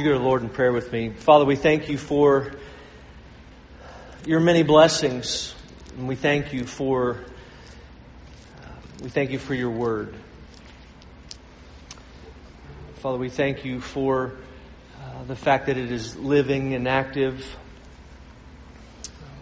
[0.00, 1.10] you go to the Lord in prayer with me?
[1.10, 2.52] Father, we thank you for
[4.24, 5.54] your many blessings,
[5.98, 7.22] and we thank you for
[9.02, 10.14] we thank you for your word.
[12.94, 14.32] Father, we thank you for
[14.98, 17.44] uh, the fact that it is living and active.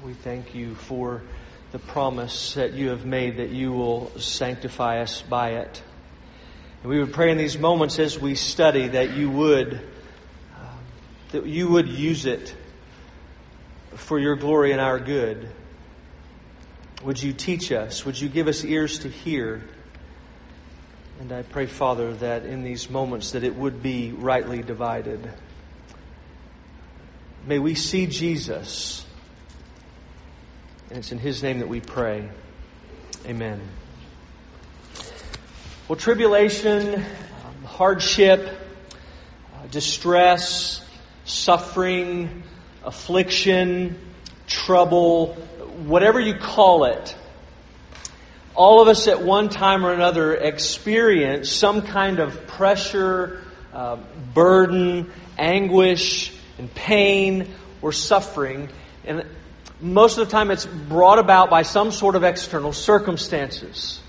[0.05, 1.23] We thank you for
[1.71, 5.81] the promise that you have made that you will sanctify us by it.
[6.83, 9.89] And we would pray in these moments as we study that you would
[11.33, 12.55] that you would use it
[13.95, 15.49] for your glory and our good.
[17.05, 18.05] Would you teach us?
[18.05, 19.63] Would you give us ears to hear?
[21.21, 25.31] And I pray, Father, that in these moments that it would be rightly divided.
[27.47, 29.05] May we see Jesus.
[30.91, 32.29] And it's in His name that we pray.
[33.27, 33.61] Amen.
[35.89, 38.47] Well, tribulation, um, hardship,
[39.55, 40.88] uh, distress,
[41.29, 42.43] suffering,
[42.85, 43.99] affliction,
[44.47, 45.35] trouble,
[45.85, 47.15] whatever you call it,
[48.55, 53.97] all of us at one time or another experience some kind of pressure, uh,
[54.35, 58.69] burden, anguish, and pain or suffering.
[59.05, 59.25] And
[59.81, 64.01] most of the time it's brought about by some sort of external circumstances.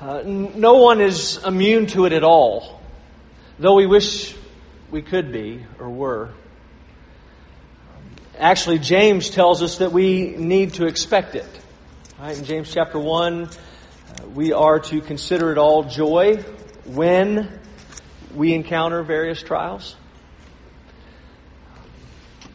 [0.00, 2.80] Uh, no one is immune to it at all,
[3.58, 4.37] though we wish
[4.90, 6.30] we could be or were.
[8.38, 11.48] Actually, James tells us that we need to expect it.
[12.18, 13.48] Right, in James chapter 1, uh,
[14.34, 16.36] we are to consider it all joy
[16.84, 17.60] when
[18.34, 19.96] we encounter various trials.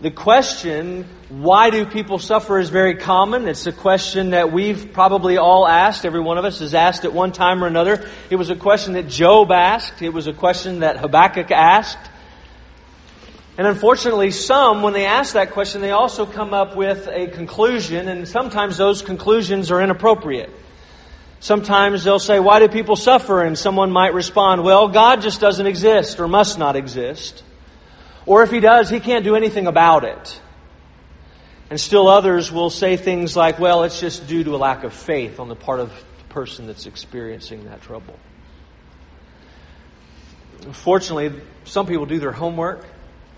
[0.02, 3.48] The question, why do people suffer, is very common.
[3.48, 6.06] It's a question that we've probably all asked.
[6.06, 8.10] Every one of us has asked at one time or another.
[8.30, 10.02] It was a question that Job asked.
[10.02, 12.10] It was a question that Habakkuk asked.
[13.58, 18.08] And unfortunately, some, when they ask that question, they also come up with a conclusion,
[18.08, 20.50] and sometimes those conclusions are inappropriate.
[21.40, 23.44] Sometimes they'll say, Why do people suffer?
[23.44, 27.44] And someone might respond, Well, God just doesn't exist or must not exist.
[28.26, 30.42] Or if He does, He can't do anything about it.
[31.70, 34.94] And still others will say things like, Well, it's just due to a lack of
[34.94, 38.18] faith on the part of the person that's experiencing that trouble.
[40.72, 42.86] Fortunately, some people do their homework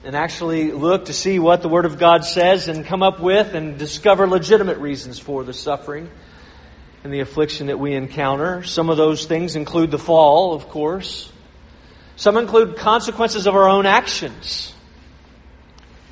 [0.05, 3.55] and actually look to see what the Word of God says and come up with
[3.55, 6.11] and discover legitimate reasons for the suffering
[7.03, 8.61] and the affliction that we encounter.
[8.61, 11.31] Some of those things include the fall, of course.
[12.17, 14.75] Some include consequences of our own actions.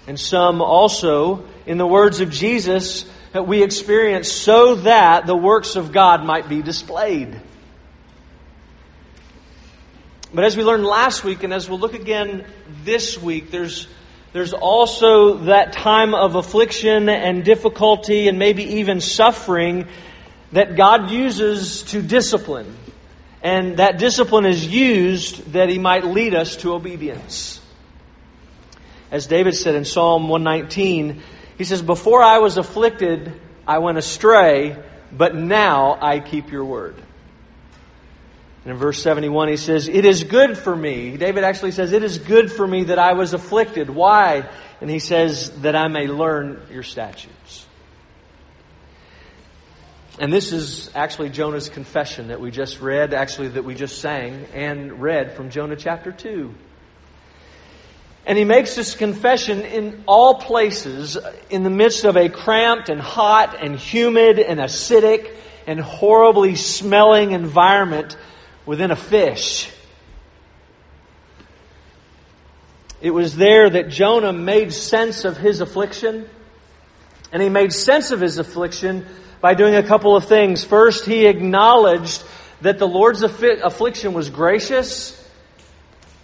[0.07, 5.75] And some also, in the words of Jesus, that we experience so that the works
[5.75, 7.39] of God might be displayed.
[10.33, 12.45] But as we learned last week, and as we'll look again
[12.83, 13.87] this week, there's,
[14.31, 19.87] there's also that time of affliction and difficulty and maybe even suffering
[20.51, 22.75] that God uses to discipline.
[23.43, 27.61] And that discipline is used that He might lead us to obedience.
[29.11, 31.21] As David said in Psalm 119,
[31.59, 34.75] he says, Before I was afflicted, I went astray,
[35.11, 36.95] but now I keep your word.
[38.63, 41.17] And in verse 71, he says, It is good for me.
[41.17, 43.89] David actually says, It is good for me that I was afflicted.
[43.89, 44.49] Why?
[44.79, 47.65] And he says, That I may learn your statutes.
[50.19, 54.45] And this is actually Jonah's confession that we just read, actually, that we just sang
[54.53, 56.53] and read from Jonah chapter 2.
[58.25, 61.17] And he makes this confession in all places,
[61.49, 65.35] in the midst of a cramped and hot and humid and acidic
[65.67, 68.15] and horribly smelling environment
[68.65, 69.71] within a fish.
[73.01, 76.29] It was there that Jonah made sense of his affliction.
[77.33, 79.05] And he made sense of his affliction
[79.41, 80.63] by doing a couple of things.
[80.63, 82.23] First, he acknowledged
[82.61, 85.19] that the Lord's affliction was gracious,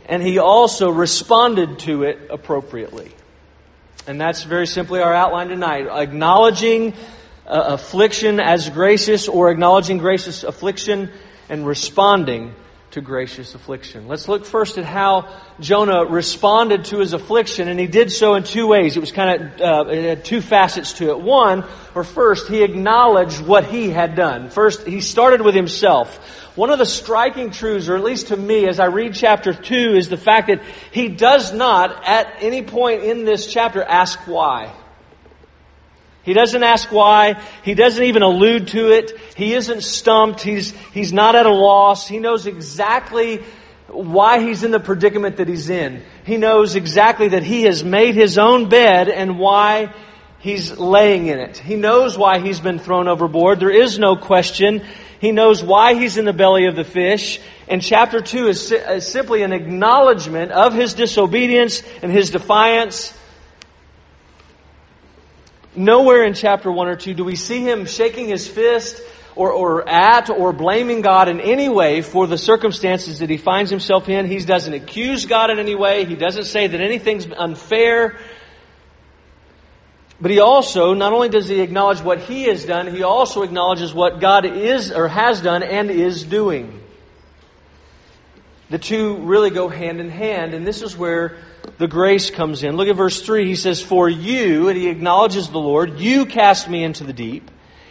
[0.06, 3.12] and he also responded to it appropriately.
[4.08, 5.88] And that's very simply our outline tonight.
[5.88, 6.94] Acknowledging
[7.46, 11.12] uh, affliction as gracious or acknowledging gracious affliction
[11.50, 12.54] and responding
[12.92, 14.08] to gracious affliction.
[14.08, 15.30] Let's look first at how
[15.60, 18.98] Jonah responded to his affliction, and he did so in two ways.
[18.98, 21.20] It was kind of uh, it had two facets to it.
[21.20, 24.50] One, or first, he acknowledged what he had done.
[24.50, 26.18] First, he started with himself.
[26.56, 29.94] One of the striking truths, or at least to me, as I read chapter two,
[29.96, 30.62] is the fact that
[30.92, 34.74] he does not, at any point in this chapter, ask why.
[36.24, 37.42] He doesn't ask why.
[37.64, 39.18] He doesn't even allude to it.
[39.36, 40.42] He isn't stumped.
[40.42, 42.08] He's, he's not at a loss.
[42.08, 43.44] He knows exactly
[43.88, 46.04] why he's in the predicament that he's in.
[46.26, 49.94] He knows exactly that he has made his own bed and why
[50.40, 51.58] he's laying in it.
[51.58, 53.60] He knows why he's been thrown overboard.
[53.60, 54.86] There is no question.
[55.20, 57.40] He knows why he's in the belly of the fish.
[57.68, 63.14] And chapter 2 is, is simply an acknowledgement of his disobedience and his defiance.
[65.80, 69.02] Nowhere in chapter 1 or 2 do we see him shaking his fist
[69.34, 73.72] or, or at or blaming God in any way for the circumstances that he finds
[73.72, 74.26] himself in.
[74.26, 76.04] He doesn't accuse God in any way.
[76.04, 78.20] He doesn't say that anything's unfair.
[80.20, 83.94] But he also, not only does he acknowledge what he has done, he also acknowledges
[83.94, 86.84] what God is or has done and is doing.
[88.70, 91.38] The two really go hand in hand, and this is where
[91.78, 92.76] the grace comes in.
[92.76, 93.48] Look at verse 3.
[93.48, 97.50] He says, For you, and he acknowledges the Lord, you cast me into the deep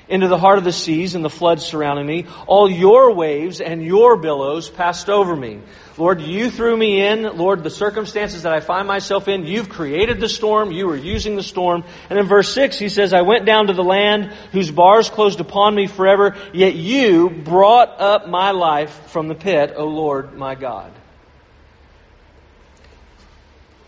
[0.08, 2.26] into the heart of the seas and the floods surrounding me.
[2.46, 5.60] All your waves and your billows passed over me.
[5.96, 7.22] Lord, you threw me in.
[7.22, 10.70] Lord, the circumstances that I find myself in, you've created the storm.
[10.70, 11.84] You are using the storm.
[12.08, 15.40] And in verse 6, he says, I went down to the land whose bars closed
[15.40, 20.54] upon me forever, yet you brought up my life from the pit, O Lord my
[20.54, 20.92] God.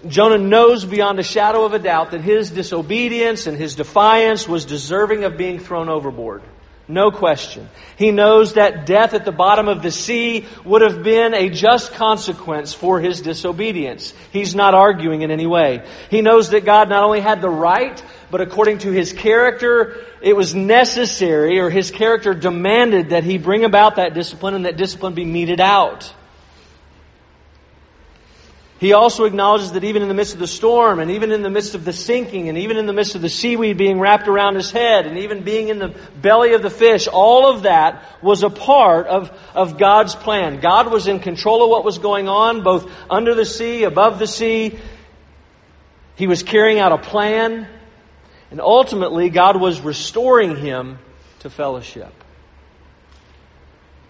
[0.07, 4.65] Jonah knows beyond a shadow of a doubt that his disobedience and his defiance was
[4.65, 6.43] deserving of being thrown overboard.
[6.91, 7.69] No question.
[7.97, 11.93] He knows that death at the bottom of the sea would have been a just
[11.93, 14.13] consequence for his disobedience.
[14.33, 15.87] He's not arguing in any way.
[16.11, 20.35] He knows that God not only had the right, but according to his character, it
[20.35, 25.15] was necessary, or his character demanded that he bring about that discipline and that discipline
[25.15, 26.13] be meted out.
[28.81, 31.51] He also acknowledges that even in the midst of the storm, and even in the
[31.51, 34.55] midst of the sinking, and even in the midst of the seaweed being wrapped around
[34.55, 38.43] his head, and even being in the belly of the fish, all of that was
[38.43, 40.61] a part of, of God's plan.
[40.61, 44.27] God was in control of what was going on, both under the sea, above the
[44.27, 44.79] sea.
[46.17, 47.69] He was carrying out a plan,
[48.51, 50.99] and ultimately, God was restoring him
[51.41, 52.15] to fellowship.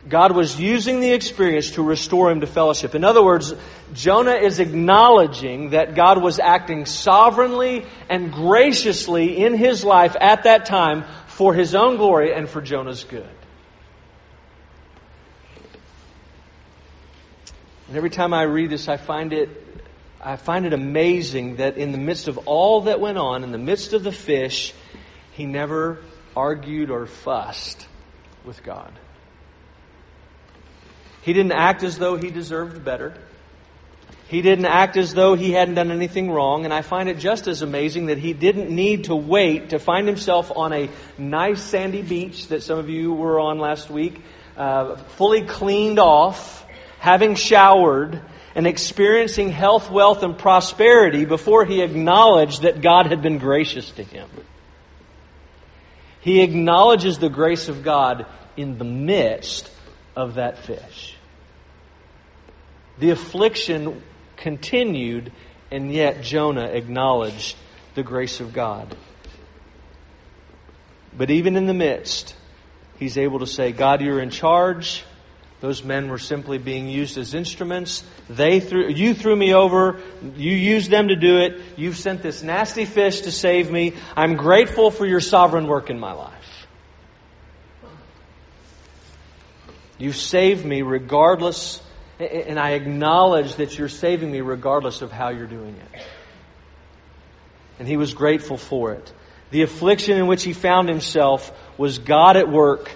[0.08, 2.94] God was using the experience to restore him to fellowship.
[2.94, 3.52] In other words,
[3.92, 10.64] Jonah is acknowledging that God was acting sovereignly and graciously in his life at that
[10.64, 13.28] time for his own glory and for Jonah's good.
[17.88, 19.50] And every time I read this, I find it,
[20.20, 23.58] I find it amazing that in the midst of all that went on, in the
[23.58, 24.72] midst of the fish,
[25.32, 25.98] he never
[26.34, 27.86] argued or fussed
[28.44, 28.92] with God.
[31.22, 33.14] He didn't act as though he deserved better.
[34.28, 36.64] He didn't act as though he hadn't done anything wrong.
[36.64, 40.06] And I find it just as amazing that he didn't need to wait to find
[40.06, 40.88] himself on a
[41.18, 44.20] nice sandy beach that some of you were on last week,
[44.56, 46.64] uh, fully cleaned off,
[47.00, 48.22] having showered,
[48.54, 54.04] and experiencing health, wealth, and prosperity before he acknowledged that God had been gracious to
[54.04, 54.28] him.
[56.20, 58.26] He acknowledges the grace of God
[58.56, 59.70] in the midst
[60.20, 61.16] of that fish.
[62.98, 64.02] The affliction
[64.36, 65.32] continued,
[65.70, 67.56] and yet Jonah acknowledged
[67.94, 68.94] the grace of God.
[71.16, 72.36] But even in the midst,
[72.98, 75.04] he's able to say, God, you're in charge.
[75.60, 78.02] Those men were simply being used as instruments.
[78.28, 80.00] They threw, you threw me over.
[80.36, 81.60] You used them to do it.
[81.76, 83.94] You've sent this nasty fish to save me.
[84.16, 86.39] I'm grateful for your sovereign work in my life.
[90.00, 91.82] You saved me regardless,
[92.18, 96.02] and I acknowledge that you're saving me regardless of how you're doing it.
[97.78, 99.12] And he was grateful for it.
[99.50, 102.90] The affliction in which he found himself was God at work.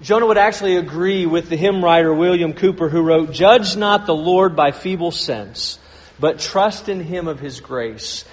[0.00, 4.14] Jonah would actually agree with the hymn writer William Cowper, who wrote, Judge not the
[4.14, 5.78] Lord by feeble sense,
[6.18, 8.24] but trust in him of his grace.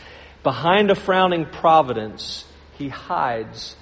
[0.42, 2.46] Behind a frowning providence,
[2.78, 3.76] he hides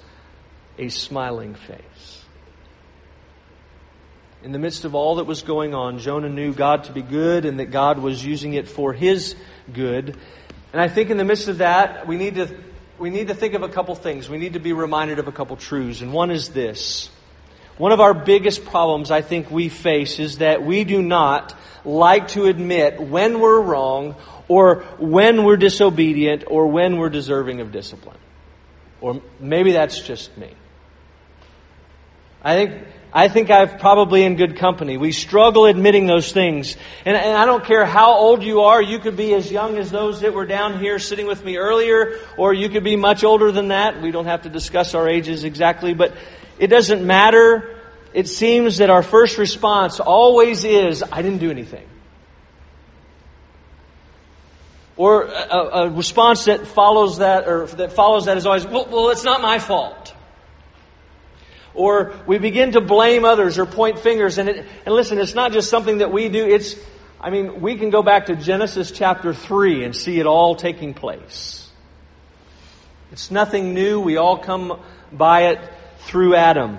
[0.76, 2.17] a smiling face.
[4.48, 7.44] In the midst of all that was going on, Jonah knew God to be good
[7.44, 9.36] and that God was using it for his
[9.74, 10.16] good.
[10.72, 12.58] And I think in the midst of that, we need to,
[12.98, 14.30] we need to think of a couple things.
[14.30, 16.00] We need to be reminded of a couple truths.
[16.00, 17.10] And one is this.
[17.76, 22.28] One of our biggest problems I think we face is that we do not like
[22.28, 24.16] to admit when we're wrong
[24.48, 28.16] or when we're disobedient or when we're deserving of discipline.
[29.02, 30.54] Or maybe that's just me.
[32.42, 34.98] I think I think I've probably in good company.
[34.98, 36.76] We struggle admitting those things.
[37.06, 39.90] And, and, I don't care how old you are, you could be as young as
[39.90, 43.50] those that were down here sitting with me earlier, or you could be much older
[43.50, 44.02] than that.
[44.02, 46.12] We don't have to discuss our ages exactly, but
[46.58, 47.76] it doesn't matter.
[48.12, 51.86] It seems that our first response always is, I didn't do anything.
[54.98, 59.10] Or a, a response that follows that, or that follows that is always, well, well
[59.10, 60.14] it's not my fault.
[61.78, 64.36] Or we begin to blame others or point fingers.
[64.36, 66.44] And, it, and listen, it's not just something that we do.
[66.44, 66.74] It's,
[67.20, 70.92] I mean, we can go back to Genesis chapter 3 and see it all taking
[70.92, 71.70] place.
[73.12, 74.00] It's nothing new.
[74.00, 74.80] We all come
[75.12, 75.60] by it
[76.00, 76.78] through Adam.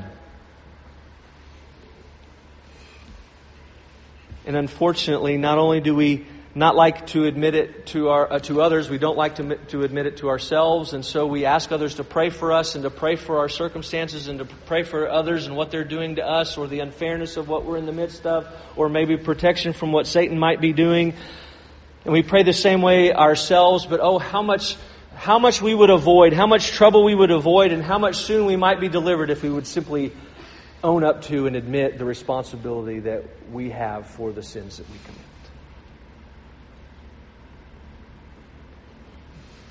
[4.45, 6.25] And unfortunately, not only do we
[6.59, 8.89] not like to admit it to our uh, to others.
[8.89, 12.03] We don't like to, to admit it to ourselves, and so we ask others to
[12.03, 15.55] pray for us and to pray for our circumstances and to pray for others and
[15.55, 18.45] what they're doing to us, or the unfairness of what we're in the midst of,
[18.75, 21.13] or maybe protection from what Satan might be doing.
[22.03, 23.85] And we pray the same way ourselves.
[23.85, 24.75] But oh, how much
[25.15, 28.45] how much we would avoid, how much trouble we would avoid, and how much soon
[28.45, 30.11] we might be delivered if we would simply
[30.83, 34.97] own up to and admit the responsibility that we have for the sins that we
[35.05, 35.28] commit.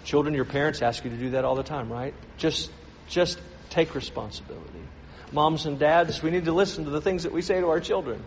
[0.05, 2.14] Children, your parents ask you to do that all the time, right?
[2.37, 2.71] Just,
[3.09, 3.38] just
[3.71, 4.83] take responsibility.
[5.33, 7.81] Moms and dads, we need to listen to the things that we say to our
[7.81, 8.23] children.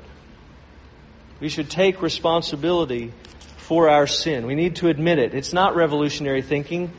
[1.40, 3.12] We should take responsibility
[3.58, 4.46] for our sin.
[4.46, 5.34] We need to admit it.
[5.34, 6.92] It's not revolutionary thinking.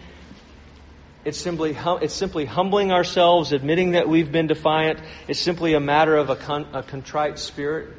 [1.25, 4.99] It's simply, it's simply humbling ourselves, admitting that we've been defiant.
[5.29, 7.91] It's simply a matter of a, con, a contrite spirit,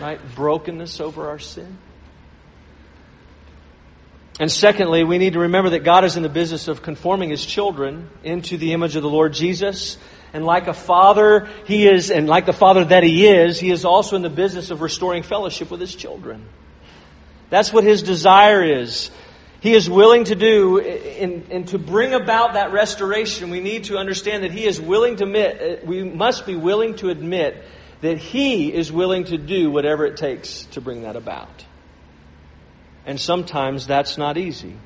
[0.00, 0.20] right?
[0.36, 1.78] Brokenness over our sin.
[4.40, 7.44] And secondly, we need to remember that God is in the business of conforming His
[7.44, 9.98] children into the image of the Lord Jesus.
[10.32, 13.84] And like a father, He is, and like the father that He is, He is
[13.84, 16.48] also in the business of restoring fellowship with His children.
[17.50, 19.10] That's what His desire is.
[19.60, 24.44] He is willing to do, and, to bring about that restoration, we need to understand
[24.44, 27.62] that He is willing to admit, uh, we must be willing to admit
[28.00, 31.66] that He is willing to do whatever it takes to bring that about.
[33.06, 34.76] And sometimes that's not easy.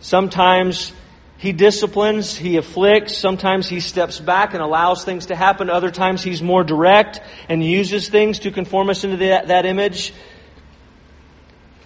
[0.00, 0.92] Sometimes
[1.36, 5.70] he disciplines, he afflicts, sometimes he steps back and allows things to happen.
[5.70, 10.12] Other times he's more direct and uses things to conform us into that, that image.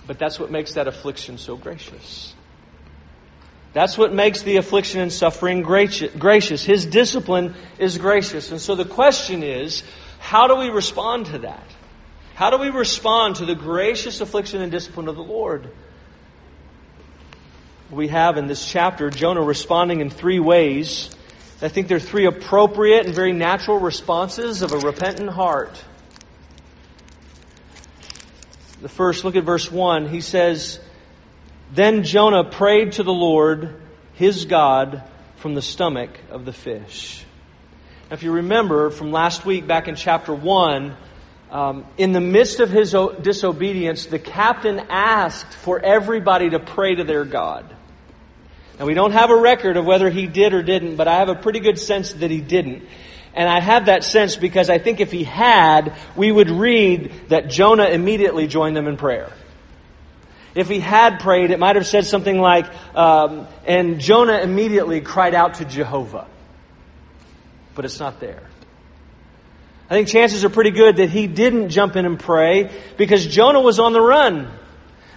[0.06, 2.34] But that's what makes that affliction so gracious.
[3.72, 6.64] That's what makes the affliction and suffering gracious.
[6.64, 8.52] His discipline is gracious.
[8.52, 9.82] And so the question is,
[10.20, 11.64] how do we respond to that?
[12.34, 15.70] How do we respond to the gracious affliction and discipline of the Lord?
[17.90, 21.10] We have in this chapter Jonah responding in three ways.
[21.62, 25.82] I think they're three appropriate and very natural responses of a repentant heart.
[28.82, 30.08] The first, look at verse 1.
[30.08, 30.80] He says,
[31.72, 33.80] Then Jonah prayed to the Lord,
[34.14, 35.04] his God,
[35.36, 37.24] from the stomach of the fish.
[38.10, 40.96] Now, if you remember from last week back in chapter 1,
[41.54, 47.04] um, in the midst of his disobedience, the captain asked for everybody to pray to
[47.04, 47.64] their God.
[48.80, 51.28] Now, we don't have a record of whether he did or didn't, but I have
[51.28, 52.82] a pretty good sense that he didn't.
[53.34, 57.50] And I have that sense because I think if he had, we would read that
[57.50, 59.32] Jonah immediately joined them in prayer.
[60.56, 65.36] If he had prayed, it might have said something like, um, and Jonah immediately cried
[65.36, 66.26] out to Jehovah.
[67.76, 68.42] But it's not there.
[69.88, 73.60] I think chances are pretty good that he didn't jump in and pray because Jonah
[73.60, 74.50] was on the run.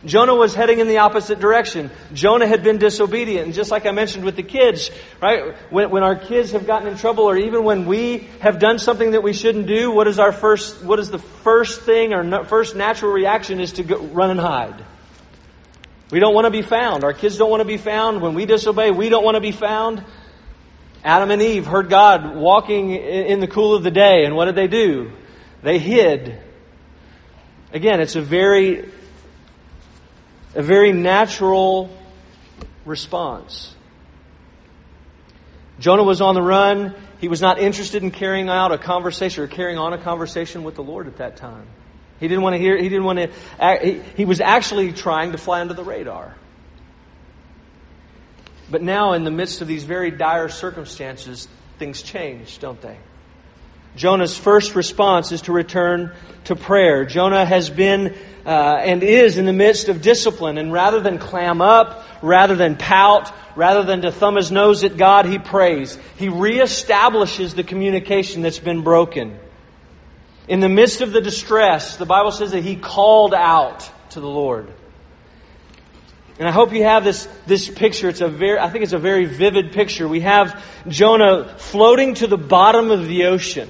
[0.05, 1.89] Jonah was heading in the opposite direction.
[2.13, 3.45] Jonah had been disobedient.
[3.45, 5.55] And just like I mentioned with the kids, right?
[5.71, 9.11] When, when our kids have gotten in trouble or even when we have done something
[9.11, 12.43] that we shouldn't do, what is our first, what is the first thing or no,
[12.43, 14.83] first natural reaction is to go, run and hide.
[16.11, 17.03] We don't want to be found.
[17.03, 18.21] Our kids don't want to be found.
[18.21, 20.03] When we disobey, we don't want to be found.
[21.03, 24.55] Adam and Eve heard God walking in the cool of the day, and what did
[24.55, 25.11] they do?
[25.63, 26.39] They hid.
[27.71, 28.89] Again, it's a very,
[30.55, 31.89] a very natural
[32.85, 33.75] response.
[35.79, 36.95] Jonah was on the run.
[37.19, 40.75] He was not interested in carrying out a conversation or carrying on a conversation with
[40.75, 41.67] the Lord at that time.
[42.19, 45.37] He didn't want to hear, he didn't want to, he, he was actually trying to
[45.37, 46.35] fly under the radar.
[48.69, 51.47] But now, in the midst of these very dire circumstances,
[51.79, 52.97] things change, don't they?
[53.95, 56.13] Jonah's first response is to return
[56.45, 57.05] to prayer.
[57.05, 61.61] Jonah has been uh, and is in the midst of discipline, and rather than clam
[61.61, 65.97] up, rather than pout, rather than to thumb his nose at God, he prays.
[66.17, 69.37] He reestablishes the communication that's been broken.
[70.47, 74.29] In the midst of the distress, the Bible says that he called out to the
[74.29, 74.71] Lord.
[76.39, 78.09] And I hope you have this, this picture.
[78.09, 80.07] It's a very, I think it's a very vivid picture.
[80.07, 83.69] We have Jonah floating to the bottom of the ocean.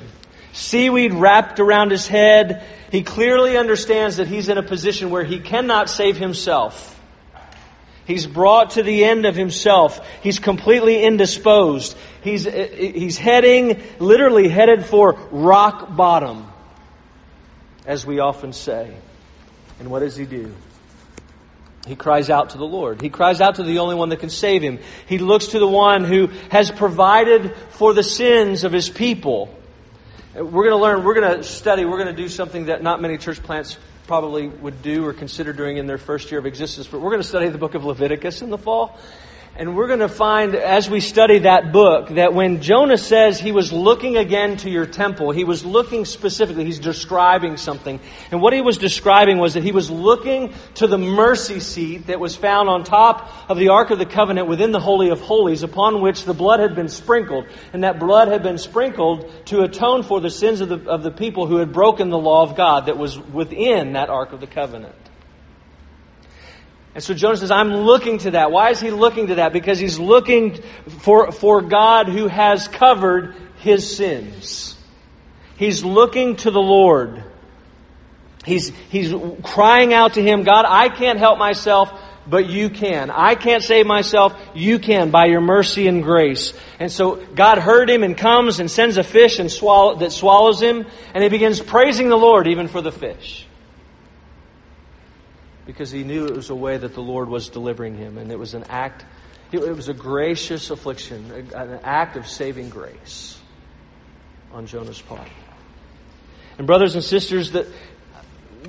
[0.51, 2.65] Seaweed wrapped around his head.
[2.91, 6.95] He clearly understands that he's in a position where he cannot save himself.
[8.05, 10.00] He's brought to the end of himself.
[10.21, 11.97] He's completely indisposed.
[12.21, 16.47] He's, he's heading, literally headed for rock bottom,
[17.86, 18.93] as we often say.
[19.79, 20.55] And what does he do?
[21.88, 23.01] He cries out to the Lord.
[23.01, 24.79] He cries out to the only one that can save him.
[25.08, 29.53] He looks to the one who has provided for the sins of his people.
[30.36, 33.01] We're going to learn, we're going to study, we're going to do something that not
[33.01, 36.88] many church plants probably would do or consider doing in their first year of existence.
[36.88, 38.98] But we're going to study the book of Leviticus in the fall.
[39.59, 43.51] And we're going to find, as we study that book, that when Jonah says he
[43.51, 47.99] was looking again to your temple, he was looking specifically, he's describing something.
[48.29, 52.19] And what he was describing was that he was looking to the mercy seat that
[52.19, 55.63] was found on top of the Ark of the Covenant within the Holy of Holies,
[55.63, 57.47] upon which the blood had been sprinkled.
[57.73, 61.09] And that blood had been sprinkled to atone for the sins of the, of the
[61.09, 64.45] people who had broken the law of God that was within that Ark of the
[64.45, 64.93] Covenant.
[66.98, 68.50] And so Jonah says, I'm looking to that.
[68.50, 69.54] Why is he looking to that?
[69.54, 70.60] Because he's looking
[71.01, 74.75] for, for God who has covered his sins.
[75.58, 77.24] He's looking to the Lord.
[78.44, 79.13] He's, he's
[79.44, 81.94] crying out to him, God, I can't help myself,
[82.25, 83.12] but you can.
[83.12, 86.51] I can't save myself, you can by your mercy and grace.
[86.80, 90.63] And so God heard him and comes and sends a fish and swallow, that swallows
[90.63, 93.47] him, and he begins praising the Lord even for the fish
[95.67, 98.39] because he knew it was a way that the Lord was delivering him, and it
[98.39, 99.05] was an act,
[99.51, 103.38] it was a gracious affliction, an act of saving grace
[104.53, 105.27] on Jonah's part.
[106.57, 107.67] And brothers and sisters, that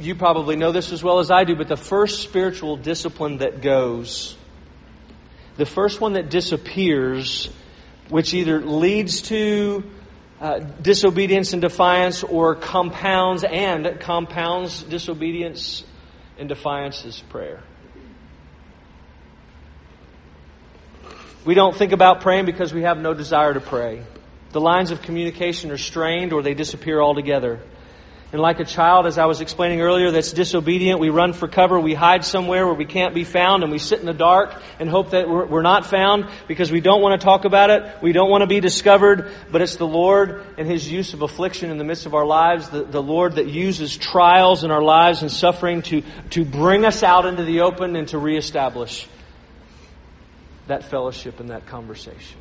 [0.00, 3.62] you probably know this as well as I do, but the first spiritual discipline that
[3.62, 4.36] goes,
[5.56, 7.48] the first one that disappears,
[8.08, 9.84] which either leads to
[10.40, 15.84] uh, disobedience and defiance or compounds and compounds disobedience
[16.38, 17.62] in defiance is prayer.
[21.44, 24.02] We don't think about praying because we have no desire to pray.
[24.52, 27.60] The lines of communication are strained or they disappear altogether.
[28.30, 31.80] And like a child, as I was explaining earlier, that's disobedient, we run for cover,
[31.80, 34.90] we hide somewhere where we can't be found, and we sit in the dark and
[34.90, 38.28] hope that we're, not found because we don't want to talk about it, we don't
[38.28, 41.84] want to be discovered, but it's the Lord and His use of affliction in the
[41.84, 45.80] midst of our lives, the, the Lord that uses trials in our lives and suffering
[45.82, 49.08] to, to bring us out into the open and to reestablish
[50.66, 52.38] that fellowship and that conversation.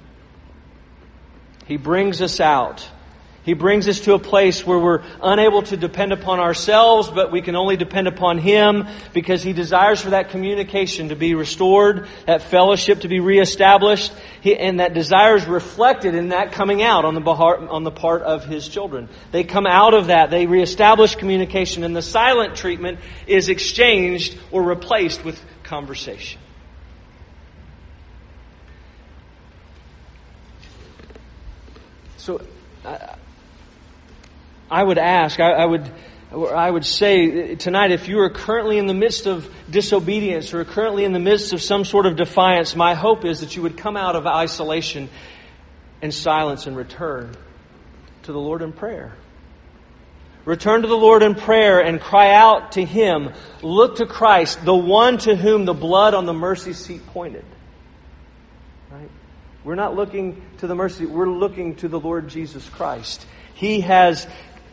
[1.66, 2.88] He brings us out
[3.48, 7.42] he brings us to a place where we're unable to depend upon ourselves, but we
[7.42, 12.42] can only depend upon Him because He desires for that communication to be restored, that
[12.42, 14.12] fellowship to be reestablished,
[14.44, 18.44] and that desire is reflected in that coming out on the, on the part of
[18.44, 19.08] His children.
[19.32, 24.62] They come out of that, they reestablish communication, and the silent treatment is exchanged or
[24.62, 26.42] replaced with conversation.
[32.18, 32.42] So,
[32.84, 33.16] I
[34.84, 35.92] would ask, I, I, would,
[36.32, 41.06] I would say tonight, if you are currently in the midst of disobedience or currently
[41.06, 43.96] in the midst of some sort of defiance, my hope is that you would come
[43.96, 45.10] out of isolation
[46.02, 47.36] and silence and return
[48.24, 49.16] to the Lord in prayer.
[50.46, 53.34] Return to the Lord in prayer and cry out to Him.
[53.62, 57.44] Look to Christ, the one to whom the blood on the mercy seat pointed.
[58.90, 59.10] Right?
[59.66, 63.26] We're not looking to the mercy, we're looking to the Lord Jesus Christ.
[63.56, 64.26] He has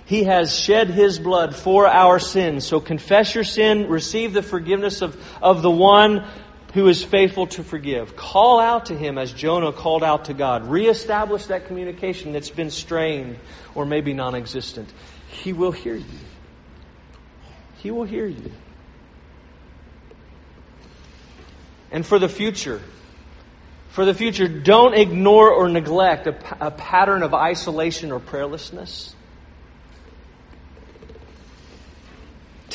[0.06, 2.66] he has shed His blood for our sins.
[2.66, 6.28] So confess your sin, receive the forgiveness of, of the one
[6.74, 8.16] who is faithful to forgive.
[8.16, 10.66] Call out to Him as Jonah called out to God.
[10.66, 13.38] Reestablish that communication that's been strained
[13.74, 14.92] or maybe non existent.
[15.28, 16.04] He will hear you.
[17.78, 18.52] He will hear you.
[21.90, 22.82] And for the future,
[23.88, 29.14] for the future, don't ignore or neglect a, a pattern of isolation or prayerlessness.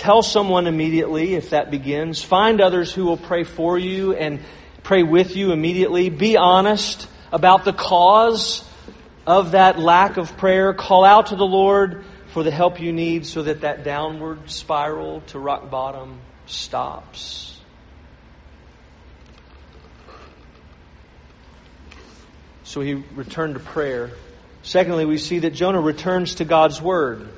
[0.09, 2.19] Tell someone immediately if that begins.
[2.23, 4.39] Find others who will pray for you and
[4.81, 6.09] pray with you immediately.
[6.09, 8.67] Be honest about the cause
[9.27, 10.73] of that lack of prayer.
[10.73, 15.21] Call out to the Lord for the help you need so that that downward spiral
[15.27, 17.61] to rock bottom stops.
[22.63, 24.09] So he returned to prayer.
[24.63, 27.29] Secondly, we see that Jonah returns to God's word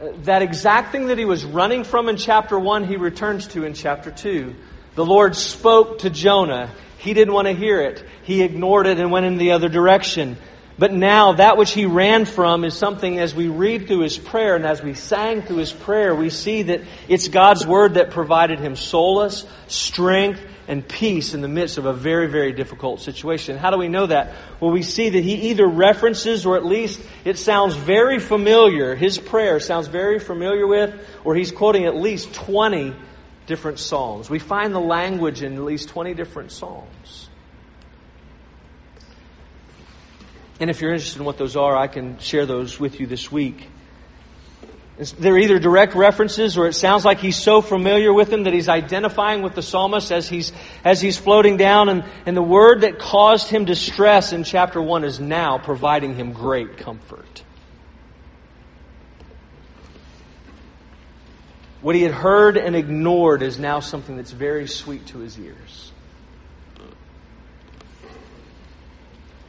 [0.00, 3.74] that exact thing that he was running from in chapter 1, he returns to in
[3.74, 4.54] chapter 2.
[4.94, 6.70] The Lord spoke to Jonah.
[6.98, 8.04] He didn't want to hear it.
[8.22, 10.36] He ignored it and went in the other direction.
[10.76, 14.56] But now, that which he ran from is something as we read through his prayer
[14.56, 18.58] and as we sang through his prayer, we see that it's God's word that provided
[18.58, 23.56] him solace, strength, and peace in the midst of a very, very difficult situation.
[23.56, 24.34] How do we know that?
[24.60, 28.94] Well, we see that he either references or at least it sounds very familiar.
[28.94, 32.94] His prayer sounds very familiar with, or he's quoting at least 20
[33.46, 34.30] different psalms.
[34.30, 37.28] We find the language in at least 20 different psalms.
[40.60, 43.30] And if you're interested in what those are, I can share those with you this
[43.30, 43.68] week.
[44.96, 48.68] They're either direct references or it sounds like he's so familiar with them that he's
[48.68, 50.52] identifying with the psalmist as he's,
[50.84, 51.88] as he's floating down.
[51.88, 56.32] And, and the word that caused him distress in chapter 1 is now providing him
[56.32, 57.42] great comfort.
[61.80, 65.92] What he had heard and ignored is now something that's very sweet to his ears.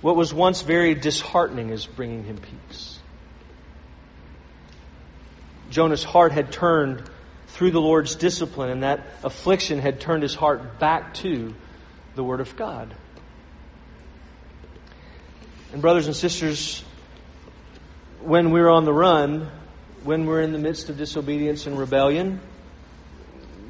[0.02, 2.95] What was once very disheartening is bringing him peace.
[5.70, 7.04] Jonah's heart had turned
[7.48, 11.54] through the Lord's discipline, and that affliction had turned his heart back to
[12.16, 12.94] the Word of God.
[15.72, 16.84] And, brothers and sisters,
[18.22, 19.50] when we're on the run,
[20.04, 22.40] when we're in the midst of disobedience and rebellion,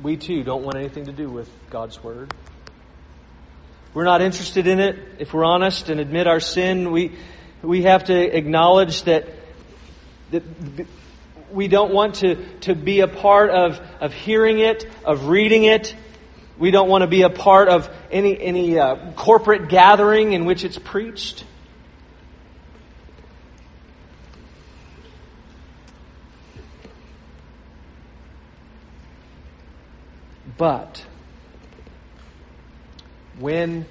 [0.04, 2.34] we too don't want anything to do with God's Word.
[3.94, 4.98] We're not interested in it.
[5.20, 7.16] If we're honest and admit our sin, we,
[7.62, 9.28] we have to acknowledge that,
[10.32, 10.44] that
[11.52, 15.96] we don't want to, to be a part of, of hearing it, of reading it.
[16.58, 20.64] We don't want to be a part of any, any uh, corporate gathering in which
[20.64, 21.44] it's preached.
[30.58, 31.06] But
[33.40, 33.86] when,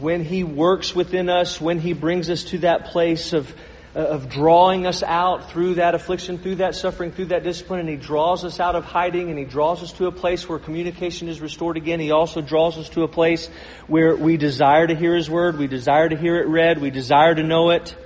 [0.00, 3.54] when He works within us, when He brings us to that place of,
[3.96, 7.88] Uh, of drawing us out through that affliction, through that suffering, through that discipline, and
[7.88, 11.28] He draws us out of hiding, and He draws us to a place where communication
[11.28, 11.98] is restored again.
[11.98, 13.48] He also draws us to a place
[13.86, 17.34] where we desire to hear His Word, we desire to hear it read, we desire
[17.34, 17.96] to know it.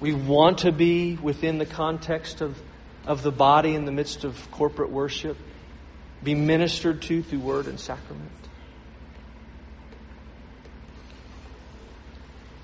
[0.00, 2.56] We want to be within the context of,
[3.04, 5.36] of the body in the midst of corporate worship,
[6.22, 8.45] be ministered to through word and sacrament.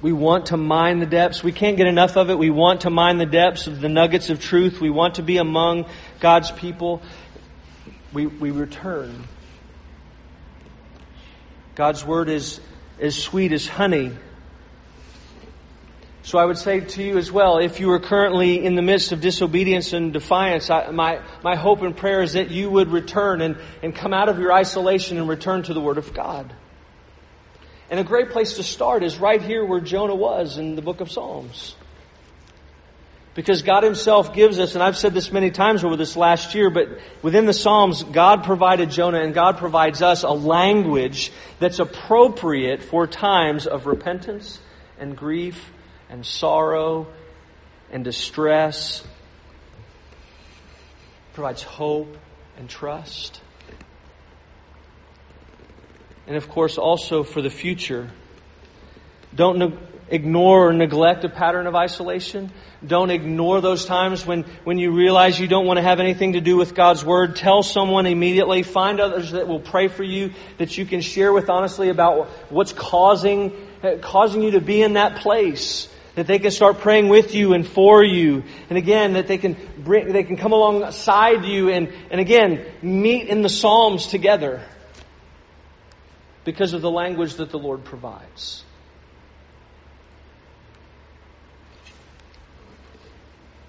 [0.02, 1.44] We want to mine the depths.
[1.44, 2.36] We can't get enough of it.
[2.36, 4.80] We want to mine the depths of the nuggets of truth.
[4.80, 5.86] We want to be among
[6.18, 7.00] God's people.
[8.12, 9.24] We, we return.
[11.76, 12.60] God's word is
[13.00, 14.12] as sweet as honey.
[16.24, 19.12] So I would say to you as well, if you are currently in the midst
[19.12, 23.40] of disobedience and defiance, I, my, my hope and prayer is that you would return
[23.40, 26.52] and, and come out of your isolation and return to the Word of God.
[27.92, 31.02] And a great place to start is right here where Jonah was in the book
[31.02, 31.76] of Psalms.
[33.34, 36.70] Because God Himself gives us, and I've said this many times over this last year,
[36.70, 36.88] but
[37.20, 43.06] within the Psalms, God provided Jonah and God provides us a language that's appropriate for
[43.06, 44.58] times of repentance
[44.98, 45.70] and grief
[46.08, 47.08] and sorrow
[47.90, 49.04] and distress.
[51.34, 52.16] Provides hope
[52.56, 53.42] and trust
[56.26, 58.10] and of course also for the future.
[59.34, 62.52] Don't ne- ignore or neglect a pattern of isolation.
[62.86, 66.40] Don't ignore those times when, when you realize you don't want to have anything to
[66.40, 67.36] do with God's Word.
[67.36, 68.62] Tell someone immediately.
[68.62, 72.72] Find others that will pray for you, that you can share with honestly about what's
[72.72, 75.88] causing, uh, causing you to be in that place.
[76.14, 78.42] That they can start praying with you and for you.
[78.68, 83.28] And again, that they can bring, they can come alongside you and, and again, meet
[83.28, 84.60] in the Psalms together
[86.44, 88.64] because of the language that the Lord provides.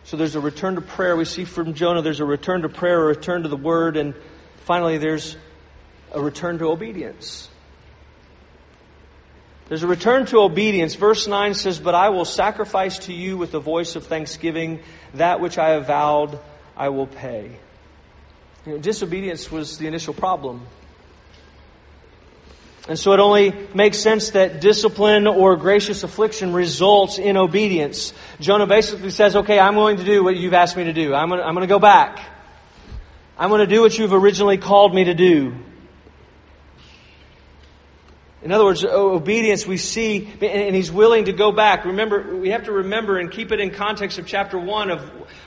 [0.06, 1.16] So there's a return to prayer.
[1.16, 4.14] We see from Jonah there's a return to prayer, a return to the Word, and
[4.58, 5.38] finally there's
[6.12, 7.50] a return to obedience.
[9.70, 10.96] There's a return to obedience.
[10.96, 14.82] Verse 9 says, But I will sacrifice to you with the voice of thanksgiving.
[15.16, 16.38] That which I have vowed,
[16.76, 17.58] I will pay.
[18.66, 20.68] You know, disobedience was the initial problem.
[22.88, 28.14] And so it only makes sense that discipline or gracious affliction results in obedience.
[28.42, 31.14] Jonah basically says, okay, I'm going to do what you've asked me to do.
[31.14, 32.20] I'm going to, I'm going to go back.
[33.38, 35.56] I'm going to do what you've originally called me to do.
[38.44, 41.86] In other words, obedience we see, and he's willing to go back.
[41.86, 45.02] Remember, we have to remember and keep it in context of chapter 1 of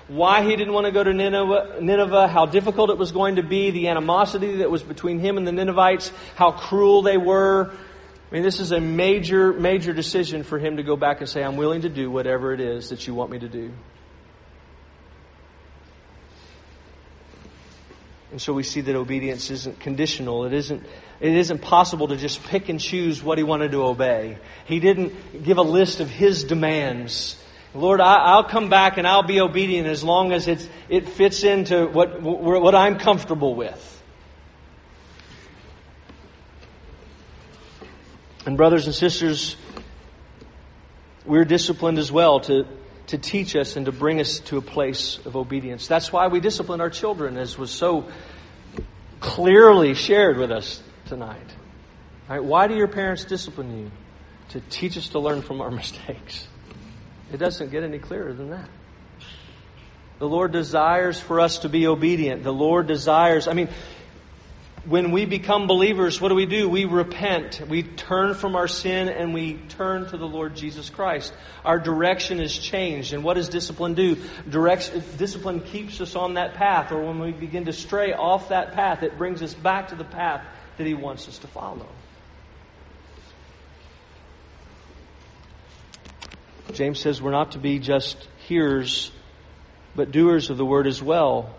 [0.08, 3.42] why he didn't want to go to Nineveh, Nineveh, how difficult it was going to
[3.42, 7.70] be, the animosity that was between him and the Ninevites, how cruel they were.
[7.70, 11.44] I mean, this is a major, major decision for him to go back and say,
[11.44, 13.72] I'm willing to do whatever it is that you want me to do.
[18.30, 20.46] And so we see that obedience isn't conditional.
[20.46, 20.84] It isn't,
[21.20, 24.38] it isn't possible to just pick and choose what he wanted to obey.
[24.66, 27.36] He didn't give a list of his demands.
[27.74, 31.42] Lord, I, will come back and I'll be obedient as long as it's, it fits
[31.44, 33.92] into what, what I'm comfortable with.
[38.44, 39.56] And, brothers and sisters,
[41.24, 42.64] we're disciplined as well to,
[43.08, 45.88] to teach us and to bring us to a place of obedience.
[45.88, 48.08] That's why we discipline our children, as was so
[49.18, 51.54] clearly shared with us tonight.
[52.28, 52.42] Right?
[52.42, 53.90] Why do your parents discipline you?
[54.50, 56.46] To teach us to learn from our mistakes.
[57.32, 58.68] It doesn't get any clearer than that.
[60.18, 62.42] The Lord desires for us to be obedient.
[62.42, 63.68] The Lord desires, I mean,
[64.86, 66.68] when we become believers, what do we do?
[66.68, 67.60] We repent.
[67.68, 71.34] We turn from our sin and we turn to the Lord Jesus Christ.
[71.64, 73.12] Our direction is changed.
[73.12, 74.16] And what does discipline do?
[74.48, 76.92] Direction, discipline keeps us on that path.
[76.92, 80.04] Or when we begin to stray off that path, it brings us back to the
[80.04, 81.86] path that He wants us to follow.
[86.72, 89.12] James says we're not to be just hearers,
[89.94, 91.54] but doers of the word as well.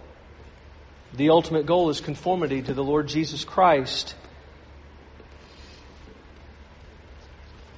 [1.14, 4.16] The ultimate goal is conformity to the Lord Jesus Christ.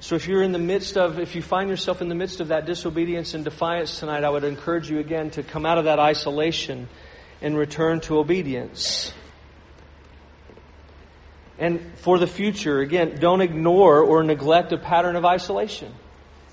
[0.00, 2.48] So if you're in the midst of, if you find yourself in the midst of
[2.48, 5.98] that disobedience and defiance tonight, I would encourage you again to come out of that
[5.98, 6.88] isolation
[7.40, 9.12] and return to obedience.
[11.60, 15.94] And for the future, again, don't ignore or neglect a pattern of isolation.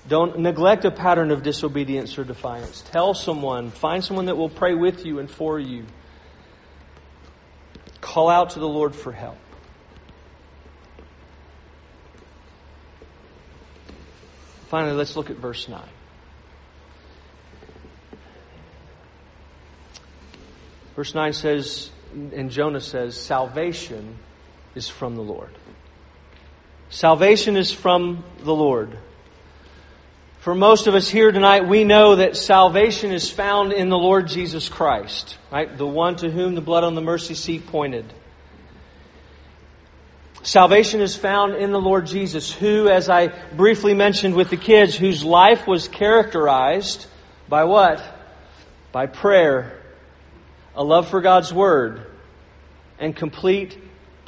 [0.06, 2.82] Don't neglect a pattern of disobedience or defiance.
[2.82, 5.86] Tell someone, find someone that will pray with you and for you.
[8.02, 9.38] Call out to the Lord for help.
[14.68, 15.82] Finally, let's look at verse 9.
[20.94, 24.18] Verse 9 says, and Jonah says, salvation
[24.78, 25.50] is from the Lord.
[26.88, 28.96] Salvation is from the Lord.
[30.38, 34.28] For most of us here tonight, we know that salvation is found in the Lord
[34.28, 35.76] Jesus Christ, right?
[35.76, 38.06] The one to whom the blood on the mercy seat pointed.
[40.44, 44.94] Salvation is found in the Lord Jesus, who, as I briefly mentioned with the kids,
[44.94, 47.06] whose life was characterized
[47.48, 48.00] by what?
[48.92, 49.82] By prayer,
[50.76, 52.06] a love for God's Word,
[53.00, 53.76] and complete,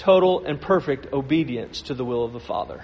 [0.01, 2.83] total, and perfect obedience to the will of the Father.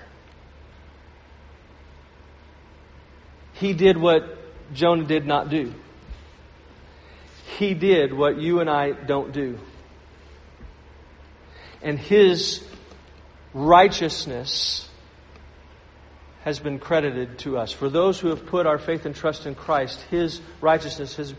[3.55, 4.39] He did what
[4.75, 5.73] Jonah did not do.
[7.59, 9.59] He did what you and I don't do.
[11.81, 12.63] And his
[13.55, 14.87] righteousness
[16.43, 17.73] has been credited to us.
[17.73, 21.35] For those who have put our faith and trust in Christ, his righteousness has,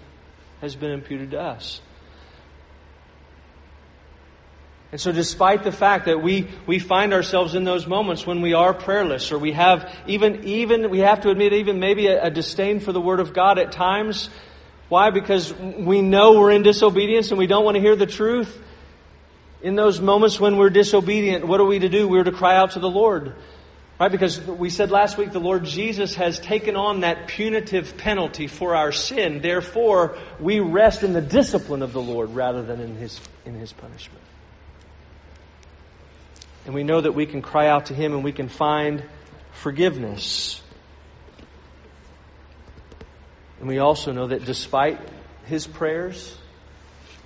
[0.59, 1.81] has been imputed to us.
[4.97, 8.55] And so, despite the fact that we, we find ourselves in those moments when we
[8.55, 12.29] are prayerless, or we have even, even we have to admit, even maybe a, a
[12.31, 14.31] disdain for the Word of God at times.
[14.89, 15.11] Why?
[15.11, 18.59] Because we know we're in disobedience and we don't want to hear the truth.
[19.61, 22.07] In those moments when we're disobedient, what are we to do?
[22.07, 23.35] We're to cry out to the Lord.
[23.99, 24.11] Right?
[24.11, 28.75] Because we said last week the Lord Jesus has taken on that punitive penalty for
[28.75, 29.41] our sin.
[29.43, 33.71] Therefore, we rest in the discipline of the Lord rather than in His, in His
[33.73, 34.23] punishment.
[36.67, 39.01] And we know that we can cry out to Him and we can find
[39.53, 40.61] forgiveness.
[43.59, 44.99] And we also know that despite
[45.45, 46.37] His prayers,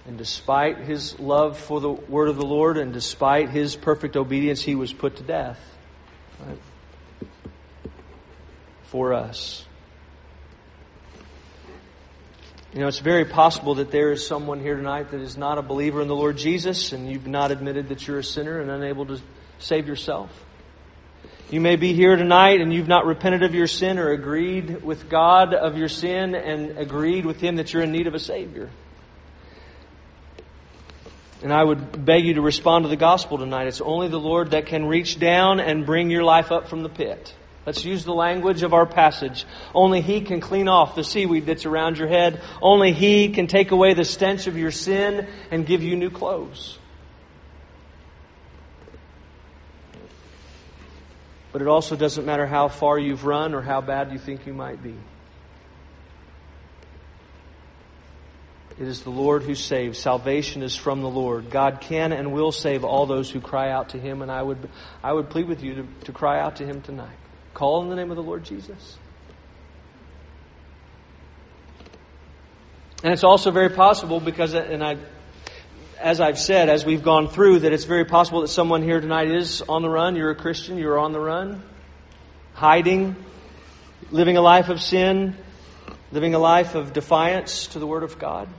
[0.06, 4.62] and despite His love for the Word of the Lord, and despite His perfect obedience,
[4.62, 5.60] He was put to death.
[6.46, 6.60] Right?
[8.84, 9.66] For us.
[12.74, 15.62] You know, it's very possible that there is someone here tonight that is not a
[15.62, 19.06] believer in the Lord Jesus and you've not admitted that you're a sinner and unable
[19.08, 19.20] to
[19.62, 20.30] save yourself.
[21.50, 25.10] You may be here tonight and you've not repented of your sin or agreed with
[25.10, 28.70] God of your sin and agreed with Him that you're in need of a Savior.
[31.44, 33.68] And I would beg you to respond to the gospel tonight.
[33.68, 36.90] It's only the Lord that can reach down and bring your life up from the
[36.90, 37.34] pit.
[37.66, 39.46] Let's use the language of our passage.
[39.76, 42.42] Only He can clean off the seaweed that's around your head.
[42.62, 46.78] Only He can take away the stench of your sin and give you new clothes.
[51.52, 54.54] But it also doesn't matter how far you've run or how bad you think you
[54.54, 54.96] might be.
[58.80, 60.00] It is the Lord who saves.
[60.00, 61.52] Salvation is from the Lord.
[61.52, 64.70] God can and will save all those who cry out to Him, and I would,
[65.04, 67.18] I would plead with you to, to cry out to Him tonight.
[67.54, 68.98] Call in the name of the Lord Jesus.
[73.04, 74.98] And it's also very possible because, and I,
[76.02, 79.30] as I've said, as we've gone through, that it's very possible that someone here tonight
[79.30, 80.16] is on the run.
[80.16, 81.64] You're a Christian, you're on the run,
[82.54, 83.16] hiding,
[84.10, 85.38] living a life of sin,
[86.12, 88.50] living a life of defiance to the Word of God.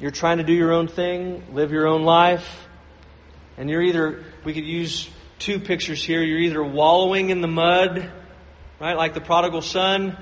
[0.00, 2.66] You're trying to do your own thing, live your own life,
[3.56, 8.10] and you're either, we could use two pictures here, you're either wallowing in the mud,
[8.80, 10.16] right, like the prodigal son,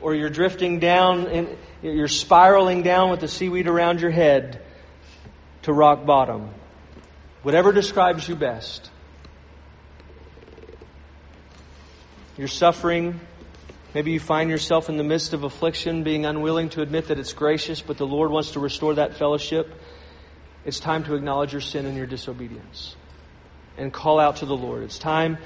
[0.00, 4.60] or you're drifting down you're spiraling down with the seaweed around your head
[5.62, 6.50] to rock bottom.
[7.42, 8.90] Whatever describes you best.
[12.36, 13.20] You're suffering.
[13.94, 17.32] Maybe you find yourself in the midst of affliction, being unwilling to admit that it's
[17.32, 19.72] gracious, but the Lord wants to restore that fellowship.
[20.64, 22.96] It's time to acknowledge your sin and your disobedience
[23.76, 24.82] and call out to the Lord.
[24.82, 25.38] It's time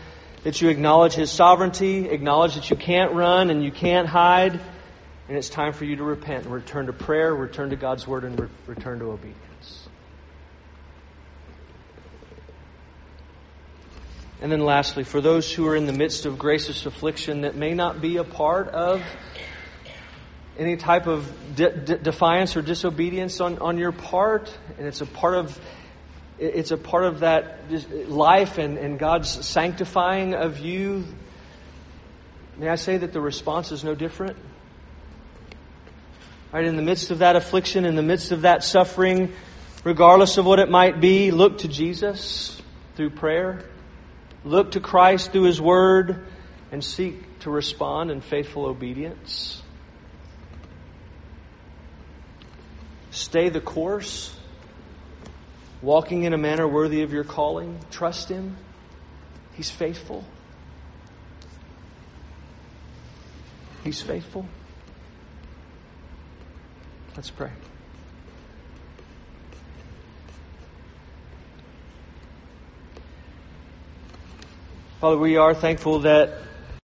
[0.45, 4.59] that you acknowledge His sovereignty, acknowledge that you can't run and you can't hide,
[5.29, 8.25] and it's time for you to repent and return to prayer, return to God's Word,
[8.25, 9.89] and re- return to obedience.
[14.41, 17.75] And then, lastly, for those who are in the midst of gracious affliction that may
[17.75, 19.01] not be a part of
[20.59, 25.07] any type of de- de- defiance or disobedience on, on your part, and it's a
[25.07, 25.61] part of
[26.39, 27.71] it's a part of that
[28.09, 31.05] life and, and God's sanctifying of you.
[32.57, 34.37] May I say that the response is no different?
[36.53, 39.33] Right, in the midst of that affliction, in the midst of that suffering,
[39.85, 42.61] regardless of what it might be, look to Jesus
[42.95, 43.65] through prayer.
[44.45, 46.27] Look to Christ through His Word
[46.71, 49.63] and seek to respond in faithful obedience.
[53.11, 54.35] Stay the course
[55.83, 57.79] walking in a manner worthy of your calling.
[57.91, 58.57] Trust Him.
[59.55, 60.25] He's faithful.
[63.85, 64.47] He's faithful.
[67.17, 67.51] Let's pray.
[75.01, 76.39] Father, we are thankful that